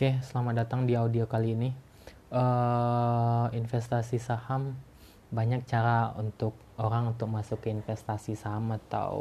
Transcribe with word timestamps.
Oke, 0.00 0.16
selamat 0.24 0.64
datang 0.64 0.88
di 0.88 0.96
audio 0.96 1.28
kali 1.28 1.52
ini. 1.52 1.76
Eh, 2.32 3.46
investasi 3.52 4.16
saham 4.16 4.80
banyak 5.28 5.68
cara 5.68 6.16
untuk 6.16 6.56
orang 6.80 7.12
untuk 7.12 7.28
masuk 7.28 7.60
ke 7.60 7.68
investasi 7.68 8.32
saham 8.32 8.72
atau 8.80 9.12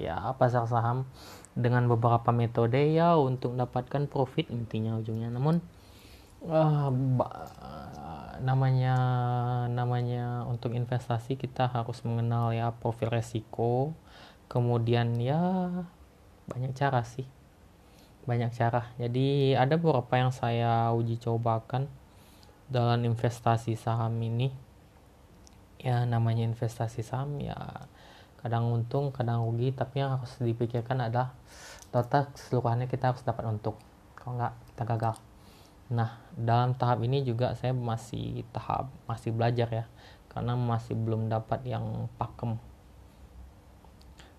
ya 0.00 0.32
pasar 0.40 0.64
saham 0.72 1.04
dengan 1.52 1.84
beberapa 1.84 2.32
metode 2.32 2.96
ya 2.96 3.20
untuk 3.20 3.60
mendapatkan 3.60 4.08
profit 4.08 4.48
intinya 4.48 4.96
ujungnya. 4.96 5.28
Namun 5.28 5.60
ba- 7.20 7.52
namanya 8.40 8.96
namanya 9.68 10.48
untuk 10.48 10.72
investasi 10.72 11.36
kita 11.36 11.68
harus 11.68 12.00
mengenal 12.08 12.56
ya 12.56 12.72
profil 12.72 13.12
resiko. 13.12 13.92
Kemudian 14.48 15.20
ya 15.20 15.68
banyak 16.48 16.72
cara 16.72 17.04
sih 17.04 17.35
banyak 18.26 18.50
cara. 18.52 18.90
Jadi 18.98 19.54
ada 19.54 19.78
beberapa 19.78 20.18
yang 20.18 20.34
saya 20.34 20.90
uji 20.92 21.16
cobakan 21.22 21.86
dalam 22.66 23.06
investasi 23.06 23.78
saham 23.78 24.18
ini. 24.18 24.50
Ya 25.78 26.02
namanya 26.02 26.42
investasi 26.42 27.06
saham 27.06 27.38
ya 27.38 27.54
kadang 28.42 28.70
untung, 28.74 29.14
kadang 29.14 29.46
rugi, 29.46 29.70
tapi 29.70 30.02
yang 30.02 30.18
harus 30.18 30.34
dipikirkan 30.42 31.06
adalah 31.06 31.34
total 31.94 32.30
keseluruhannya 32.34 32.90
kita 32.90 33.14
harus 33.14 33.22
dapat 33.22 33.46
untung. 33.46 33.78
Kalau 34.18 34.36
nggak 34.36 34.54
kita 34.74 34.82
gagal. 34.84 35.16
Nah, 35.86 36.18
dalam 36.34 36.74
tahap 36.74 36.98
ini 37.06 37.22
juga 37.22 37.54
saya 37.54 37.70
masih 37.70 38.42
tahap 38.50 38.90
masih 39.06 39.30
belajar 39.30 39.70
ya. 39.70 39.84
Karena 40.30 40.58
masih 40.58 40.98
belum 40.98 41.30
dapat 41.30 41.62
yang 41.62 42.10
pakem. 42.18 42.58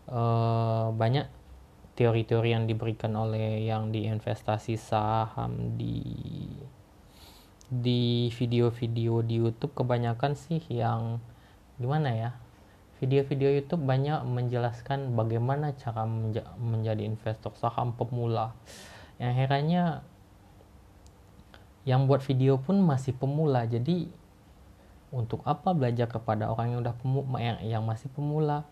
Eh, 0.08 0.88
banyak 0.95 1.28
teori-teori 1.98 2.54
yang 2.54 2.70
diberikan 2.70 3.18
oleh 3.18 3.66
yang 3.66 3.90
di 3.90 4.06
investasi 4.06 4.78
saham 4.78 5.74
di 5.76 6.06
di 7.68 8.32
video-video 8.32 9.26
di 9.26 9.42
YouTube 9.42 9.73
kebanyakan 9.76 10.38
sih 10.38 10.62
yang 10.72 11.20
gimana 11.81 12.14
ya 12.14 12.31
video-video 12.98 13.53
YouTube 13.62 13.86
banyak 13.86 14.25
menjelaskan 14.25 15.14
bagaimana 15.14 15.73
cara 15.78 16.06
menja- 16.09 16.50
menjadi 16.58 17.06
investor 17.06 17.53
saham 17.53 17.94
pemula. 17.94 18.58
Yang 19.22 19.34
herannya 19.38 19.84
yang 21.86 22.09
buat 22.09 22.25
video 22.25 22.58
pun 22.58 22.81
masih 22.81 23.14
pemula. 23.14 23.70
Jadi 23.70 24.09
untuk 25.14 25.45
apa 25.45 25.72
belajar 25.72 26.09
kepada 26.09 26.50
orang 26.50 26.73
yang 26.73 26.80
udah 26.84 26.95
pemula 26.98 27.38
yang 27.62 27.86
masih 27.86 28.09
pemula? 28.12 28.66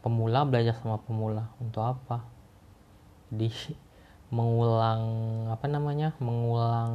Pemula 0.00 0.44
belajar 0.48 0.76
sama 0.80 1.00
pemula. 1.00 1.52
Untuk 1.60 1.84
apa 1.84 2.24
jadi 3.34 3.74
mengulang 4.30 5.02
apa 5.50 5.66
namanya 5.66 6.14
mengulang 6.22 6.94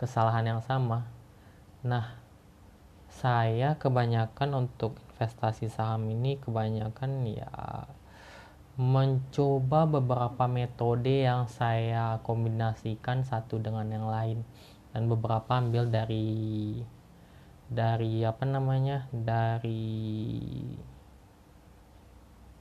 kesalahan 0.00 0.56
yang 0.56 0.62
sama. 0.64 1.04
Nah 1.84 2.16
saya 3.12 3.76
kebanyakan 3.76 4.68
untuk 4.68 4.96
investasi 5.12 5.68
saham 5.68 6.08
ini 6.08 6.40
kebanyakan 6.40 7.24
ya 7.28 7.52
mencoba 8.76 9.88
beberapa 9.88 10.44
metode 10.44 11.24
yang 11.24 11.48
saya 11.48 12.20
kombinasikan 12.24 13.24
satu 13.24 13.60
dengan 13.60 13.88
yang 13.92 14.08
lain. 14.08 14.40
Dan 14.92 15.12
beberapa 15.12 15.60
ambil 15.60 15.92
dari 15.92 16.80
dari 17.68 18.24
apa 18.24 18.44
namanya 18.48 19.08
dari 19.12 20.00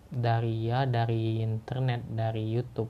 dari 0.09 0.69
ya 0.69 0.85
dari 0.85 1.41
internet 1.41 2.05
dari 2.09 2.45
YouTube. 2.49 2.89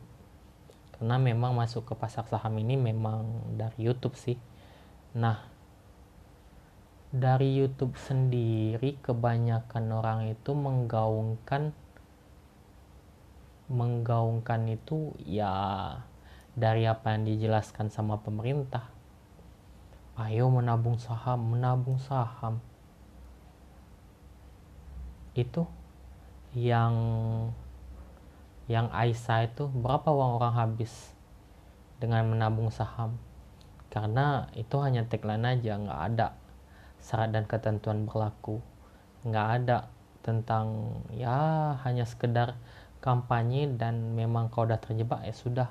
Karena 0.95 1.19
memang 1.19 1.55
masuk 1.55 1.91
ke 1.91 1.93
pasar 1.95 2.23
saham 2.27 2.55
ini 2.59 2.79
memang 2.79 3.55
dari 3.59 3.87
YouTube 3.87 4.15
sih. 4.15 4.39
Nah 5.19 5.55
dari 7.15 7.55
YouTube 7.55 7.95
sendiri 7.95 8.99
kebanyakan 8.99 9.85
orang 9.95 10.19
itu 10.27 10.51
menggaungkan 10.51 11.71
menggaungkan 13.71 14.67
itu 14.67 15.15
ya 15.23 15.55
dari 16.55 16.87
apa 16.87 17.15
yang 17.15 17.27
dijelaskan 17.27 17.91
sama 17.91 18.19
pemerintah. 18.19 18.87
Ayo 20.15 20.47
menabung 20.47 20.95
saham 20.95 21.55
menabung 21.55 21.99
saham. 21.99 22.63
Itu 25.35 25.67
yang 26.55 26.95
yang 28.65 28.87
Aisyah 28.89 29.51
itu 29.51 29.67
berapa 29.69 30.09
uang 30.09 30.41
orang 30.41 30.55
habis 30.55 31.13
dengan 31.99 32.31
menabung 32.31 32.71
saham? 32.71 33.19
Karena 33.91 34.47
itu 34.55 34.79
hanya 34.79 35.03
tagline 35.05 35.43
aja 35.45 35.77
nggak 35.77 36.01
ada 36.15 36.27
syarat 37.03 37.35
dan 37.35 37.43
ketentuan 37.45 38.07
berlaku. 38.07 38.63
Nggak 39.27 39.47
ada 39.61 39.77
tentang 40.25 40.97
ya 41.13 41.75
hanya 41.85 42.07
sekedar 42.07 42.57
kampanye 43.03 43.69
dan 43.69 44.17
memang 44.17 44.49
kalau 44.49 44.71
udah 44.71 44.79
terjebak 44.81 45.21
ya 45.27 45.35
sudah. 45.35 45.69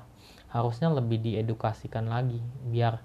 Harusnya 0.53 0.87
lebih 0.93 1.19
diedukasikan 1.19 2.07
lagi 2.07 2.39
biar 2.71 3.03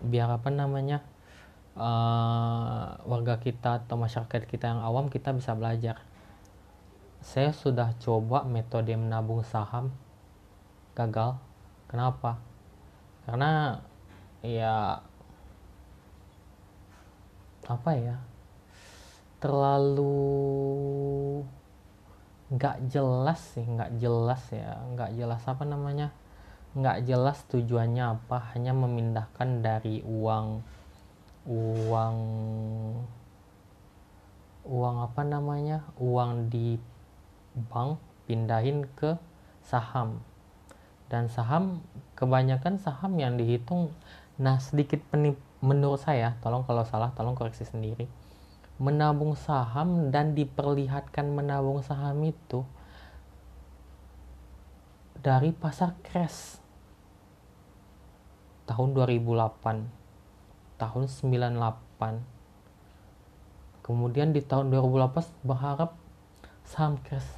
biar 0.00 0.32
apa 0.32 0.48
namanya 0.48 1.04
uh, 1.76 2.98
warga 3.06 3.38
kita 3.38 3.84
atau 3.84 4.00
masyarakat 4.00 4.46
kita 4.46 4.72
yang 4.74 4.82
awam 4.82 5.12
kita 5.12 5.30
bisa 5.34 5.54
belajar. 5.54 6.02
Saya 7.20 7.52
sudah 7.52 7.92
coba 8.00 8.48
metode 8.48 8.96
menabung 8.96 9.44
saham 9.44 9.92
gagal. 10.96 11.36
Kenapa? 11.86 12.40
Karena 13.28 13.76
ya 14.40 15.04
apa 17.68 17.90
ya 17.94 18.16
terlalu 19.38 20.16
nggak 22.50 22.90
jelas 22.90 23.38
sih 23.54 23.62
nggak 23.62 23.94
jelas 24.02 24.42
ya 24.50 24.74
nggak 24.90 25.14
jelas 25.14 25.42
apa 25.46 25.62
namanya 25.62 26.10
nggak 26.74 27.06
jelas 27.06 27.38
tujuannya 27.46 28.04
apa 28.18 28.54
hanya 28.54 28.74
memindahkan 28.74 29.62
dari 29.62 30.02
uang 30.02 30.66
uang 31.48 32.16
uang 34.66 34.96
apa 35.04 35.22
namanya? 35.24 35.86
Uang 35.96 36.52
di 36.52 36.76
bank 37.72 38.00
pindahin 38.28 38.84
ke 38.96 39.16
saham. 39.64 40.20
Dan 41.10 41.26
saham 41.26 41.82
kebanyakan 42.14 42.78
saham 42.78 43.18
yang 43.18 43.34
dihitung 43.34 43.90
nah 44.40 44.56
sedikit 44.56 45.04
penip, 45.12 45.36
menurut 45.60 46.00
saya 46.00 46.40
tolong 46.40 46.64
kalau 46.64 46.86
salah 46.88 47.12
tolong 47.12 47.36
koreksi 47.36 47.68
sendiri. 47.68 48.08
Menabung 48.80 49.36
saham 49.36 50.08
dan 50.08 50.32
diperlihatkan 50.32 51.28
menabung 51.28 51.84
saham 51.84 52.16
itu 52.24 52.64
dari 55.20 55.52
pasar 55.52 55.92
crash 56.00 56.56
tahun 58.64 58.96
2008 58.96 59.99
tahun 60.80 61.12
98 61.12 61.60
kemudian 63.84 64.32
di 64.32 64.40
tahun 64.40 64.72
2018 64.72 65.44
berharap 65.44 65.92
saham 66.64 66.96
crash 67.04 67.28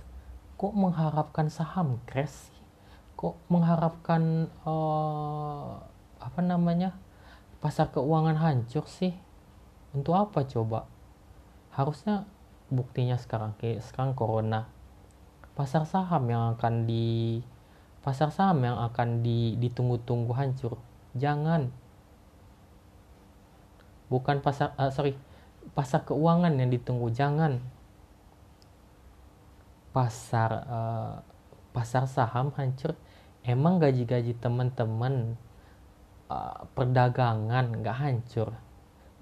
kok 0.55 0.71
mengharapkan 0.79 1.51
saham 1.51 1.99
crash 2.07 2.55
kok 3.19 3.35
mengharapkan 3.51 4.47
uh, 4.63 5.83
apa 6.23 6.41
namanya 6.43 6.95
pasar 7.63 7.95
keuangan 7.95 8.35
hancur 8.35 8.83
sih? 8.91 9.15
Untuk 9.95 10.19
apa 10.19 10.43
coba? 10.43 10.91
Harusnya 11.71 12.27
buktinya 12.67 13.15
sekarang 13.15 13.55
kayak 13.63 13.87
sekarang 13.87 14.19
corona. 14.19 14.67
Pasar 15.55 15.87
saham 15.87 16.27
yang 16.27 16.59
akan 16.59 16.91
di 16.91 17.39
pasar 18.03 18.35
saham 18.35 18.67
yang 18.67 18.83
akan 18.83 19.23
di, 19.23 19.55
ditunggu-tunggu 19.63 20.35
hancur. 20.35 20.83
Jangan 21.15 21.71
bukan 24.13 24.45
pasar 24.45 24.77
uh, 24.77 24.93
sorry 24.93 25.17
pasar 25.73 26.05
keuangan 26.05 26.53
yang 26.61 26.69
ditunggu 26.69 27.09
jangan. 27.09 27.65
Pasar 29.97 30.51
uh, 30.69 31.15
pasar 31.73 32.05
saham 32.05 32.53
hancur 32.57 32.93
emang 33.45 33.81
gaji-gaji 33.81 34.37
teman-teman 34.37 35.41
uh, 36.29 36.69
perdagangan 36.77 37.81
nggak 37.81 37.97
hancur? 37.97 38.53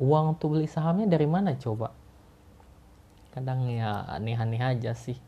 Uang 0.02 0.34
untuk 0.34 0.58
beli 0.58 0.66
sahamnya 0.66 1.06
dari 1.06 1.30
mana 1.30 1.54
coba? 1.54 1.94
Kadang 3.30 3.70
ya 3.70 4.02
aneh-aneh 4.10 4.58
aja 4.58 4.90
sih. 4.98 5.18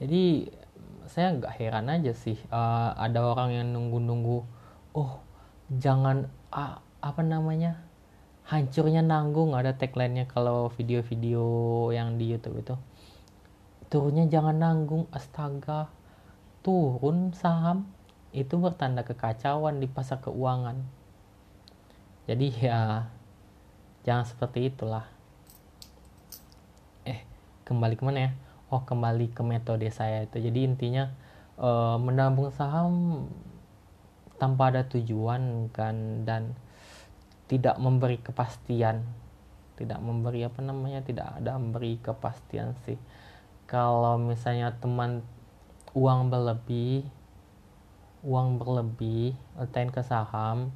Jadi 0.00 0.48
saya 1.04 1.36
nggak 1.36 1.54
heran 1.60 1.86
aja 1.92 2.12
sih 2.16 2.36
uh, 2.48 2.96
ada 2.96 3.20
orang 3.20 3.52
yang 3.52 3.68
nunggu-nunggu 3.76 4.40
oh 4.96 5.20
jangan 5.68 6.28
uh, 6.48 6.80
apa 7.04 7.20
namanya 7.20 7.83
hancurnya 8.44 9.00
nanggung 9.00 9.56
ada 9.56 9.72
tagline-nya 9.72 10.28
kalau 10.28 10.68
video-video 10.68 11.44
yang 11.96 12.20
di 12.20 12.36
YouTube 12.36 12.60
itu. 12.60 12.76
Turunnya 13.88 14.28
jangan 14.28 14.56
nanggung 14.60 15.08
astaga. 15.12 15.88
Turun 16.60 17.32
saham. 17.32 17.88
Itu 18.34 18.60
bertanda 18.60 19.06
kekacauan 19.06 19.80
di 19.80 19.88
pasar 19.88 20.20
keuangan. 20.20 20.82
Jadi 22.28 22.46
ya 22.68 23.08
jangan 24.04 24.24
seperti 24.28 24.68
itulah. 24.68 25.08
Eh 27.08 27.24
kembali 27.64 27.94
ke 27.96 28.04
mana 28.04 28.18
ya? 28.28 28.30
Oh 28.68 28.84
kembali 28.84 29.32
ke 29.32 29.40
metode 29.40 29.88
saya 29.88 30.28
itu. 30.28 30.36
Jadi 30.36 30.68
intinya 30.68 31.08
uh, 31.56 31.96
menabung 31.96 32.52
saham 32.52 33.24
tanpa 34.36 34.74
ada 34.74 34.82
tujuan 34.84 35.70
kan 35.70 36.26
dan 36.26 36.58
tidak 37.48 37.76
memberi 37.76 38.18
kepastian 38.20 39.04
tidak 39.74 39.98
memberi 39.98 40.46
apa 40.46 40.62
namanya 40.62 41.02
tidak 41.02 41.34
ada 41.34 41.58
memberi 41.58 41.98
kepastian 41.98 42.78
sih. 42.86 42.98
Kalau 43.66 44.18
misalnya 44.22 44.74
teman 44.78 45.26
uang 45.94 46.30
berlebih 46.30 47.06
uang 48.24 48.56
berlebih 48.56 49.36
letain 49.60 49.92
ke 49.92 50.00
saham 50.00 50.72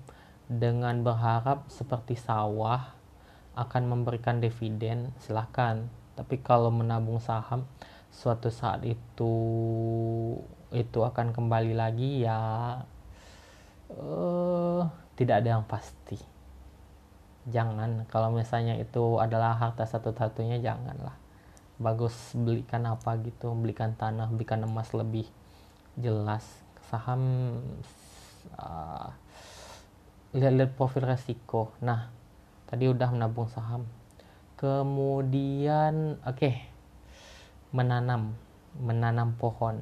dengan 0.50 1.00
berharap 1.00 1.64
seperti 1.72 2.18
sawah 2.18 2.92
akan 3.56 3.82
memberikan 3.88 4.42
dividen 4.42 5.14
silahkan. 5.22 5.86
Tapi 6.18 6.42
kalau 6.42 6.74
menabung 6.74 7.22
saham 7.22 7.64
suatu 8.10 8.50
saat 8.50 8.82
itu 8.82 9.34
itu 10.74 10.98
akan 11.00 11.32
kembali 11.32 11.72
lagi 11.72 12.26
ya 12.26 12.40
uh, 13.94 14.82
tidak 15.16 15.40
ada 15.40 15.48
yang 15.56 15.64
pasti 15.64 16.37
jangan. 17.48 18.04
Kalau 18.12 18.30
misalnya 18.32 18.76
itu 18.76 19.18
adalah 19.18 19.56
harta 19.56 19.88
satu-satunya 19.88 20.60
janganlah. 20.60 21.16
Bagus 21.80 22.14
belikan 22.36 22.84
apa 22.84 23.16
gitu. 23.24 23.52
Belikan 23.56 23.96
tanah 23.96 24.28
belikan 24.28 24.64
emas 24.64 24.92
lebih 24.92 25.26
jelas. 25.96 26.44
Saham 26.88 27.54
lihat-lihat 30.36 30.76
profil 30.76 31.08
resiko. 31.08 31.72
Nah 31.80 32.12
tadi 32.68 32.88
udah 32.88 33.08
menabung 33.12 33.48
saham. 33.48 33.88
Kemudian 34.60 36.20
oke. 36.22 36.36
Okay, 36.36 36.54
menanam. 37.72 38.36
Menanam 38.78 39.34
pohon. 39.40 39.80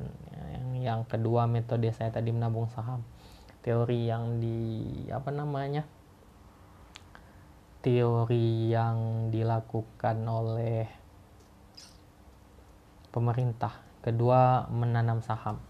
Yang 0.52 0.66
yang 0.80 1.00
kedua 1.04 1.50
metode 1.50 1.90
saya 1.90 2.14
tadi 2.14 2.30
menabung 2.30 2.70
saham. 2.70 3.02
Teori 3.66 4.06
yang 4.06 4.38
di 4.38 4.62
apa 5.10 5.34
namanya 5.34 5.82
teori 7.86 8.74
yang 8.74 9.30
dilakukan 9.30 10.26
oleh 10.26 10.90
pemerintah. 13.14 13.78
Kedua 14.02 14.66
menanam 14.66 15.22
saham. 15.22 15.62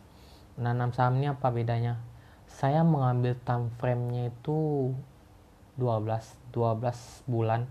Menanam 0.56 0.96
saham 0.96 1.20
ini 1.20 1.28
apa 1.28 1.52
bedanya? 1.52 2.00
Saya 2.48 2.80
mengambil 2.80 3.36
time 3.44 3.68
frame-nya 3.76 4.32
itu 4.32 4.90
12 5.76 6.56
12 6.56 7.28
bulan. 7.28 7.68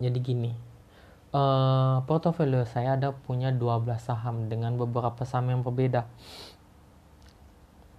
Jadi 0.00 0.18
gini 0.24 0.70
uh, 1.34 2.02
portofolio 2.06 2.66
saya 2.66 2.98
ada 2.98 3.14
punya 3.14 3.52
12 3.54 3.86
saham 4.00 4.48
dengan 4.50 4.74
beberapa 4.80 5.22
saham 5.28 5.50
yang 5.52 5.60
berbeda. 5.60 6.06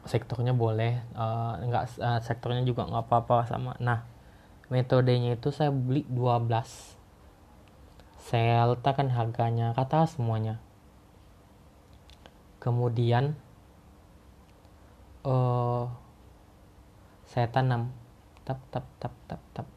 Sektornya 0.01 0.57
boleh 0.57 0.97
uh, 1.13 1.61
enggak 1.61 1.93
uh, 2.01 2.19
sektornya 2.25 2.65
juga 2.65 2.89
nggak 2.89 3.05
apa-apa 3.05 3.45
sama. 3.47 3.77
Nah 3.77 4.01
metodenya 4.71 5.35
itu 5.35 5.51
saya 5.51 5.69
beli 5.69 6.07
12 6.07 7.01
saya 8.31 8.63
letakkan 8.69 9.11
harganya 9.11 9.75
kata 9.75 10.07
semuanya. 10.07 10.61
Kemudian 12.63 13.35
uh, 15.27 15.89
saya 17.27 17.51
tanam. 17.51 17.91
Tap 18.47 18.63
tap 18.71 18.87
tap 19.01 19.11
tap 19.27 19.41
tap. 19.51 19.67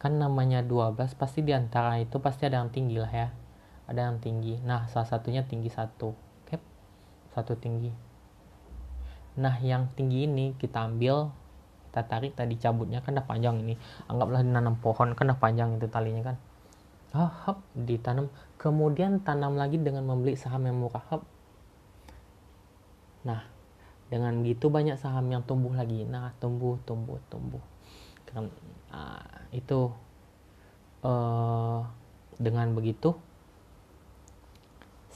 Kan 0.00 0.16
namanya 0.16 0.64
12 0.64 0.96
pasti 1.20 1.44
di 1.44 1.52
antara 1.52 2.00
itu 2.00 2.16
pasti 2.22 2.48
ada 2.48 2.64
yang 2.64 2.72
tinggi 2.72 2.96
lah 2.96 3.12
ya. 3.12 3.28
Ada 3.90 4.08
yang 4.08 4.22
tinggi. 4.24 4.62
Nah 4.64 4.88
salah 4.88 5.10
satunya 5.10 5.44
tinggi 5.44 5.68
satu 5.68 6.16
oke? 6.16 6.56
Satu 7.34 7.58
tinggi. 7.60 7.92
Nah, 9.40 9.56
yang 9.62 9.86
tinggi 9.94 10.26
ini 10.26 10.58
kita 10.58 10.90
ambil, 10.90 11.30
kita 11.90 12.06
tarik 12.06 12.38
tadi 12.38 12.54
cabutnya 12.54 13.02
kan 13.02 13.18
udah 13.18 13.26
panjang 13.26 13.66
ini. 13.66 13.74
Anggaplah 14.06 14.46
nanam 14.46 14.78
pohon 14.78 15.18
kan 15.18 15.26
udah 15.26 15.40
panjang 15.42 15.74
itu 15.74 15.90
talinya 15.90 16.30
kan. 16.30 16.36
Ah, 17.10 17.26
hop, 17.26 17.66
ditanam. 17.74 18.30
Kemudian 18.54 19.26
tanam 19.26 19.58
lagi 19.58 19.82
dengan 19.82 20.06
membeli 20.06 20.38
saham 20.38 20.62
yang 20.70 20.78
murah. 20.78 21.02
Hop. 21.10 21.26
Nah, 23.26 23.42
dengan 24.06 24.38
begitu 24.38 24.70
banyak 24.70 24.94
saham 24.94 25.26
yang 25.26 25.42
tumbuh 25.42 25.74
lagi. 25.74 26.06
Nah, 26.06 26.30
tumbuh, 26.38 26.78
tumbuh, 26.86 27.18
tumbuh. 27.26 27.60
Kan, 28.30 28.46
itu 29.50 29.90
uh, 31.02 31.82
dengan 32.38 32.70
begitu 32.78 33.18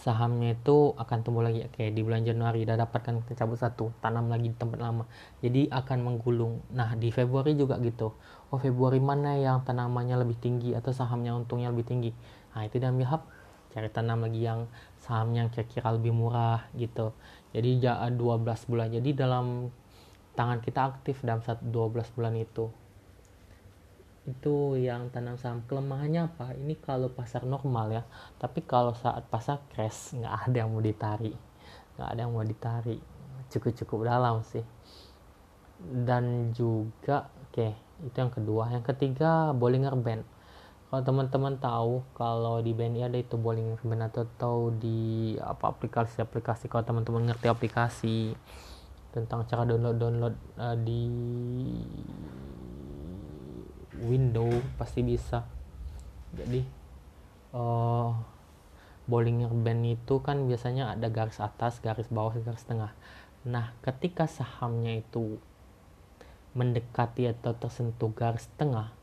sahamnya 0.05 0.53
itu 0.53 0.93
akan 1.01 1.25
tumbuh 1.25 1.41
lagi. 1.41 1.65
Oke 1.65 1.89
di 1.89 2.05
bulan 2.05 2.29
Januari 2.29 2.69
udah 2.69 2.77
dapatkan 2.85 3.25
tercabut 3.25 3.57
satu 3.57 3.89
tanam 4.05 4.29
lagi 4.29 4.53
di 4.53 4.57
tempat 4.61 4.77
lama. 4.77 5.09
Jadi 5.41 5.73
akan 5.73 5.99
menggulung. 6.05 6.61
Nah 6.77 6.93
di 6.93 7.09
Februari 7.09 7.57
juga 7.57 7.81
gitu. 7.81 8.13
Oh 8.53 8.61
Februari 8.61 9.01
mana 9.01 9.41
yang 9.41 9.65
tanamannya 9.65 10.21
lebih 10.21 10.37
tinggi 10.37 10.77
atau 10.77 10.93
sahamnya 10.93 11.33
untungnya 11.33 11.73
lebih 11.73 11.89
tinggi? 11.89 12.13
Nah 12.53 12.69
itu 12.69 12.77
diambil 12.77 13.17
hub 13.17 13.25
cari 13.73 13.89
tanam 13.89 14.23
lagi 14.23 14.45
yang 14.45 14.69
sahamnya 15.01 15.49
kira-kira 15.49 15.97
lebih 15.97 16.13
murah 16.13 16.69
gitu. 16.77 17.17
Jadi 17.57 17.81
12 17.81 18.69
bulan. 18.69 18.93
Jadi 18.93 19.11
dalam 19.17 19.73
tangan 20.37 20.61
kita 20.61 20.85
aktif 20.95 21.25
dalam 21.25 21.41
satu 21.41 21.65
12 21.65 22.13
bulan 22.13 22.37
itu 22.37 22.69
itu 24.25 24.81
yang 24.81 25.13
tanam 25.13 25.37
saham 25.37 25.61
kelemahannya 25.69 26.33
apa? 26.33 26.57
Ini 26.57 26.81
kalau 26.81 27.13
pasar 27.13 27.45
normal 27.45 27.93
ya. 27.93 28.03
Tapi 28.41 28.65
kalau 28.65 28.97
saat 28.97 29.29
pasar 29.29 29.61
crash 29.69 30.17
nggak 30.17 30.35
ada 30.49 30.57
yang 30.65 30.73
mau 30.73 30.81
ditarik. 30.81 31.37
Nggak 31.97 32.09
ada 32.09 32.21
yang 32.25 32.33
mau 32.33 32.45
ditarik. 32.45 33.01
Cukup 33.53 33.73
cukup 33.77 34.09
dalam 34.09 34.41
sih. 34.49 34.65
Dan 35.85 36.57
juga 36.57 37.29
oke 37.29 37.53
okay, 37.53 37.73
itu 38.01 38.17
yang 38.17 38.33
kedua. 38.33 38.73
Yang 38.73 38.97
ketiga 38.97 39.53
Bollinger 39.53 39.93
Band. 40.01 40.25
Kalau 40.89 41.03
teman-teman 41.05 41.59
tahu 41.61 42.07
kalau 42.17 42.63
di 42.65 42.73
BNI 42.73 43.13
ada 43.13 43.19
itu 43.21 43.37
Bollinger 43.37 43.83
Band 43.85 44.09
atau 44.09 44.25
tahu 44.41 44.63
di 44.81 45.35
apa 45.37 45.69
aplikasi-aplikasi. 45.69 46.73
Kalau 46.73 46.81
teman-teman 46.81 47.29
ngerti 47.29 47.47
aplikasi 47.53 48.17
tentang 49.13 49.45
cara 49.47 49.63
download 49.63 50.01
download 50.01 50.35
uh, 50.59 50.75
di 50.75 51.07
window 54.05 54.49
pasti 54.77 55.01
bisa. 55.01 55.49
Jadi 56.35 56.61
uh, 57.57 58.11
bowling 59.05 59.45
band 59.61 59.85
itu 59.85 60.21
kan 60.21 60.45
biasanya 60.49 60.97
ada 60.97 61.09
garis 61.13 61.41
atas 61.41 61.81
garis 61.81 62.09
bawah 62.09 62.37
garis 62.41 62.65
tengah. 62.65 62.93
Nah 63.49 63.73
ketika 63.85 64.25
sahamnya 64.25 65.01
itu 65.01 65.37
mendekati 66.55 67.29
atau 67.29 67.53
tersentuh 67.59 68.15
garis 68.15 68.47
tengah 68.57 68.95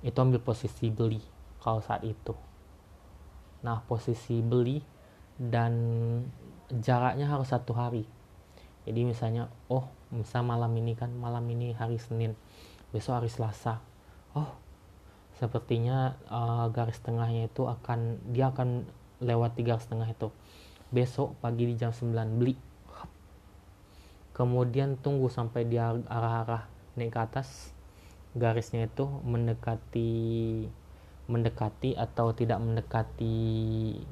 itu 0.00 0.16
ambil 0.16 0.40
posisi 0.40 0.88
beli 0.92 1.20
kalau 1.62 1.80
saat 1.80 2.04
itu. 2.04 2.34
Nah 3.64 3.80
posisi 3.86 4.40
beli 4.44 4.82
dan 5.38 5.72
jaraknya 6.68 7.30
harus 7.30 7.48
satu 7.50 7.72
hari. 7.72 8.04
Jadi 8.84 9.00
misalnya 9.06 9.48
oh 9.72 9.88
misal 10.12 10.44
malam 10.44 10.70
ini 10.76 10.92
kan 10.92 11.08
malam 11.14 11.46
ini 11.48 11.72
hari 11.72 11.96
Senin 11.96 12.36
besok 12.92 13.18
hari 13.18 13.32
Selasa 13.32 13.93
oh 14.34 14.50
sepertinya 15.34 16.14
uh, 16.30 16.70
garis 16.70 17.02
tengahnya 17.02 17.50
itu 17.50 17.66
akan 17.66 18.22
dia 18.30 18.54
akan 18.54 18.86
lewat 19.22 19.58
tiga 19.58 19.78
setengah 19.78 20.10
itu. 20.10 20.30
Besok 20.94 21.34
pagi 21.42 21.66
di 21.66 21.74
jam 21.74 21.90
9 21.90 22.38
beli. 22.38 22.54
Kemudian 24.34 24.98
tunggu 24.98 25.30
sampai 25.30 25.66
dia 25.66 25.94
arah-arah 25.94 26.66
naik 26.98 27.14
ke 27.14 27.20
atas. 27.22 27.70
Garisnya 28.34 28.90
itu 28.90 29.06
mendekati 29.22 30.10
mendekati 31.24 31.96
atau 31.96 32.36
tidak 32.36 32.58
mendekati 32.60 33.36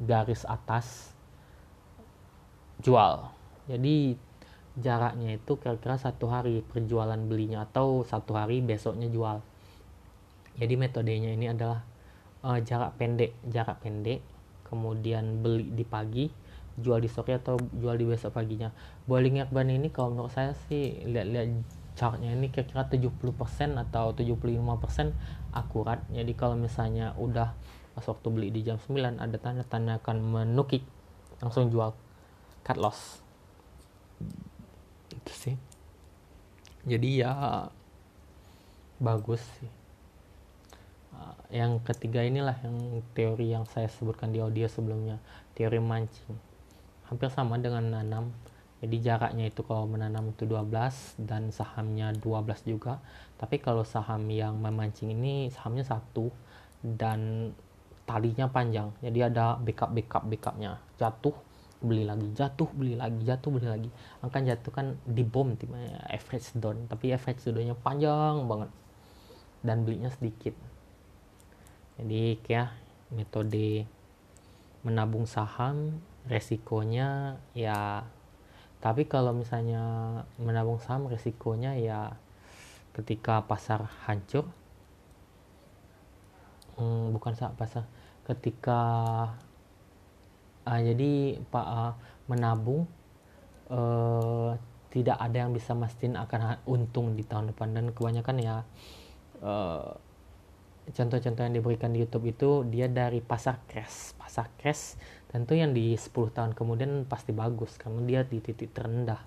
garis 0.06 0.46
atas 0.46 1.12
jual. 2.80 3.28
Jadi 3.66 4.16
jaraknya 4.78 5.36
itu 5.36 5.58
kira-kira 5.60 6.00
satu 6.00 6.32
hari 6.32 6.64
perjualan 6.64 7.18
belinya 7.28 7.68
atau 7.68 8.06
satu 8.06 8.32
hari 8.32 8.64
besoknya 8.64 9.12
jual 9.12 9.44
jadi 10.56 10.74
metodenya 10.76 11.32
ini 11.32 11.48
adalah 11.48 11.80
uh, 12.44 12.58
jarak 12.60 12.98
pendek 13.00 13.32
jarak 13.48 13.80
pendek 13.80 14.20
kemudian 14.68 15.44
beli 15.44 15.68
di 15.72 15.84
pagi 15.84 16.26
jual 16.80 17.04
di 17.04 17.08
sore 17.10 17.36
atau 17.36 17.60
jual 17.60 18.00
di 18.00 18.08
besok 18.08 18.32
paginya. 18.32 18.72
Bollinger 19.04 19.52
Band 19.52 19.68
ini? 19.68 19.92
Kalau 19.92 20.16
menurut 20.16 20.32
saya 20.32 20.56
sih 20.68 21.04
lihat-lihat 21.04 21.52
chartnya 21.92 22.32
ini 22.32 22.48
kira-kira 22.48 22.88
70% 22.88 23.76
atau 23.76 24.16
75% 24.16 25.12
akurat. 25.52 26.00
Jadi 26.08 26.32
kalau 26.32 26.56
misalnya 26.56 27.12
udah 27.20 27.52
pas 27.92 28.04
waktu 28.08 28.26
beli 28.32 28.48
di 28.48 28.64
jam 28.64 28.80
9 28.80 29.20
ada 29.20 29.36
tanda-tanda 29.36 30.00
akan 30.00 30.16
menukik 30.24 30.80
langsung 31.44 31.68
jual 31.68 31.92
cut 32.64 32.80
loss. 32.80 33.20
Itu 35.12 35.32
sih. 35.36 35.56
Jadi 36.88 37.20
ya 37.20 37.68
bagus 38.96 39.44
sih 39.60 39.81
yang 41.52 41.84
ketiga 41.84 42.24
inilah 42.24 42.56
yang 42.64 43.04
teori 43.12 43.52
yang 43.52 43.68
saya 43.68 43.90
sebutkan 43.92 44.32
di 44.32 44.40
audio 44.40 44.64
sebelumnya 44.66 45.20
teori 45.52 45.78
mancing. 45.78 46.36
Hampir 47.08 47.28
sama 47.28 47.60
dengan 47.60 47.84
nanam. 47.92 48.32
Jadi 48.82 48.98
jaraknya 48.98 49.46
itu 49.46 49.62
kalau 49.62 49.86
menanam 49.86 50.34
itu 50.34 50.42
12 50.42 51.22
dan 51.22 51.54
sahamnya 51.54 52.10
12 52.18 52.66
juga. 52.66 52.98
Tapi 53.38 53.62
kalau 53.62 53.86
saham 53.86 54.26
yang 54.26 54.58
memancing 54.58 55.14
ini 55.14 55.52
sahamnya 55.54 55.86
satu 55.86 56.34
dan 56.82 57.52
talinya 58.02 58.50
panjang. 58.50 58.90
Jadi 58.98 59.18
ada 59.22 59.54
backup 59.60 59.94
backup 59.94 60.26
backupnya. 60.26 60.82
Jatuh 60.98 61.36
beli 61.78 62.02
lagi. 62.02 62.26
Jatuh 62.34 62.70
beli 62.74 62.98
lagi. 62.98 63.22
Jatuh 63.22 63.50
beli 63.54 63.68
lagi. 63.70 63.90
Akan 64.18 64.42
jatuh 64.50 64.72
kan 64.74 64.86
di 65.06 65.22
bom 65.22 65.54
timnya 65.54 66.02
average 66.10 66.58
down. 66.58 66.90
Tapi 66.90 67.14
average 67.14 67.46
downnya 67.46 67.78
panjang 67.78 68.50
banget. 68.50 68.70
Dan 69.62 69.86
belinya 69.86 70.10
sedikit 70.10 70.58
jadi 72.00 72.38
kayak 72.40 72.70
metode 73.12 73.84
menabung 74.86 75.28
saham 75.28 76.00
resikonya 76.26 77.40
ya 77.52 78.06
tapi 78.82 79.06
kalau 79.06 79.30
misalnya 79.36 79.82
menabung 80.40 80.82
saham 80.82 81.06
resikonya 81.06 81.78
ya 81.78 82.16
ketika 82.92 83.44
pasar 83.44 83.88
hancur 84.08 84.48
hmm, 86.76 87.14
bukan 87.14 87.34
saat 87.36 87.54
pasar 87.54 87.84
ketika 88.26 88.80
uh, 90.66 90.80
jadi 90.80 91.42
pak 91.50 91.66
uh, 91.66 91.92
menabung 92.30 92.86
uh, 93.70 94.54
tidak 94.92 95.16
ada 95.16 95.48
yang 95.48 95.56
bisa 95.56 95.72
mastiin 95.72 96.20
akan 96.20 96.60
untung 96.68 97.16
di 97.16 97.24
tahun 97.24 97.56
depan. 97.56 97.72
Dan 97.72 97.84
kebanyakan 97.96 98.36
ya 98.38 98.56
uh, 99.40 99.96
contoh-contoh 100.90 101.42
yang 101.46 101.54
diberikan 101.54 101.94
di 101.94 102.02
YouTube 102.02 102.26
itu 102.34 102.66
dia 102.66 102.90
dari 102.90 103.22
pasar 103.22 103.62
crash 103.70 104.18
pasar 104.18 104.50
crash 104.58 104.98
tentu 105.32 105.56
yang 105.56 105.72
di 105.72 105.96
10 105.96 106.12
tahun 106.12 106.52
kemudian 106.52 107.08
pasti 107.08 107.32
bagus 107.32 107.80
karena 107.80 108.04
dia 108.04 108.20
di 108.20 108.36
titik 108.44 108.76
terendah. 108.76 109.24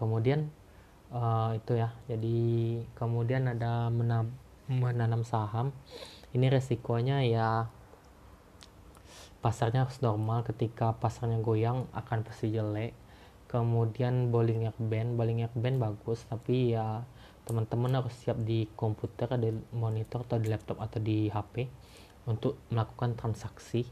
Kemudian 0.00 0.48
uh, 1.12 1.52
itu 1.52 1.76
ya 1.76 1.92
jadi 2.08 2.38
kemudian 2.96 3.52
ada 3.52 3.92
menab 3.92 4.32
menanam 4.64 5.28
saham. 5.28 5.76
Ini 6.32 6.48
resikonya 6.48 7.20
ya 7.28 7.68
pasarnya 9.44 9.84
harus 9.84 10.00
normal 10.00 10.40
ketika 10.48 10.96
pasarnya 10.96 11.36
goyang 11.44 11.84
akan 11.92 12.24
pasti 12.24 12.48
jelek. 12.48 12.96
Kemudian 13.52 14.32
bowling 14.32 14.72
band 14.80 15.20
bowling 15.20 15.44
band 15.52 15.76
bagus 15.78 16.24
tapi 16.26 16.72
ya 16.72 17.04
teman-teman 17.44 18.00
harus 18.00 18.12
siap 18.16 18.40
di 18.40 18.64
komputer 18.72 19.28
di 19.36 19.52
monitor 19.76 20.24
atau 20.24 20.40
di 20.40 20.48
laptop 20.48 20.80
atau 20.80 20.96
di 20.96 21.28
HP 21.28 21.68
untuk 22.24 22.56
melakukan 22.72 23.12
transaksi 23.20 23.84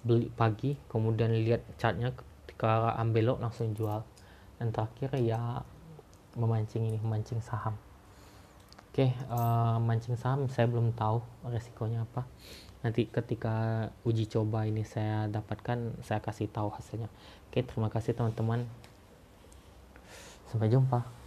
beli 0.00 0.32
pagi 0.32 0.78
kemudian 0.88 1.36
lihat 1.36 1.60
chartnya 1.76 2.16
ketika 2.44 2.96
ambil 2.96 3.36
langsung 3.36 3.76
jual. 3.76 4.02
Dan 4.58 4.74
terakhir 4.74 5.14
ya 5.22 5.62
memancing 6.34 6.88
ini 6.88 6.98
memancing 6.98 7.38
saham. 7.44 7.78
Oke 8.90 9.14
uh, 9.30 9.78
mancing 9.78 10.18
saham 10.18 10.50
saya 10.50 10.66
belum 10.66 10.96
tahu 10.96 11.22
resikonya 11.46 12.08
apa. 12.08 12.26
Nanti 12.82 13.06
ketika 13.06 13.86
uji 14.02 14.26
coba 14.26 14.66
ini 14.66 14.82
saya 14.82 15.28
dapatkan 15.30 16.02
saya 16.02 16.18
kasih 16.24 16.50
tahu 16.50 16.72
hasilnya. 16.72 17.12
Oke 17.52 17.62
terima 17.62 17.92
kasih 17.92 18.16
teman-teman. 18.16 18.66
Sampai 20.48 20.72
jumpa 20.72 21.17